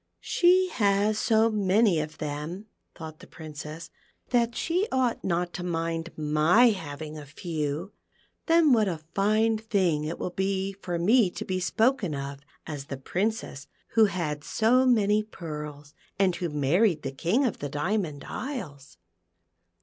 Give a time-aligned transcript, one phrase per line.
[0.19, 2.65] "She has so many of them,"
[2.95, 3.91] thought the Princess,"
[4.31, 7.91] that she ought not to mind my having a few; and
[8.47, 12.85] then what a fine thing it will be for me to be spoken of as
[12.85, 18.23] the Princess who had so many pearls, and who married the King of the Diamond
[18.23, 18.97] Isles